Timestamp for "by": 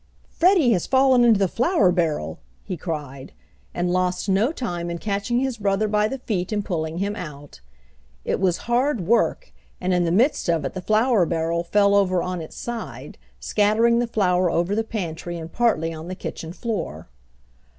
5.87-6.07